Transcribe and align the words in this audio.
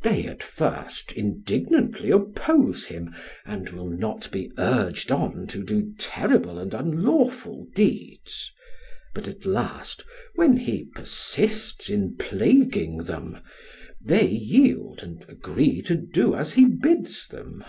They 0.00 0.24
at 0.24 0.42
first 0.42 1.12
indignantly 1.12 2.10
oppose 2.10 2.86
him 2.86 3.14
and 3.44 3.68
will 3.68 3.90
not 3.90 4.30
be 4.32 4.50
urged 4.56 5.12
on 5.12 5.46
to 5.48 5.62
do 5.62 5.92
terrible 5.98 6.58
and 6.58 6.72
unlawful 6.72 7.66
deeds; 7.74 8.50
but 9.14 9.28
at 9.28 9.44
last, 9.44 10.04
when 10.36 10.56
he 10.56 10.84
persists 10.86 11.90
in 11.90 12.16
plaguing 12.16 13.04
them, 13.04 13.40
they 14.02 14.26
yield 14.26 15.02
and 15.02 15.22
agree 15.28 15.82
to 15.82 15.96
do 15.96 16.34
as 16.34 16.54
he 16.54 16.64
bids 16.64 17.26
them. 17.28 17.62